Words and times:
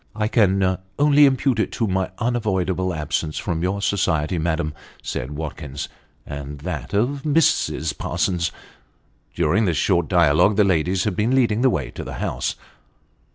"I 0.15 0.27
can 0.27 0.79
only 0.97 1.27
impute 1.27 1.59
it 1.59 1.71
to 1.73 1.85
my 1.87 2.09
unavoidable 2.17 2.91
absence 2.91 3.37
from 3.37 3.61
your 3.61 3.83
society, 3.83 4.39
madam," 4.39 4.73
said 5.03 5.29
Watkins," 5.33 5.89
and 6.25 6.57
that 6.61 6.91
of 6.95 7.21
Mrs. 7.23 7.95
Parsons." 7.95 8.51
During 9.35 9.65
this 9.65 9.77
short 9.77 10.07
dialogue, 10.07 10.55
the 10.55 10.63
ladies 10.63 11.03
had 11.03 11.15
been 11.15 11.35
leading 11.35 11.61
the 11.61 11.69
way 11.69 11.91
to 11.91 12.03
the 12.03 12.13
house. 12.15 12.55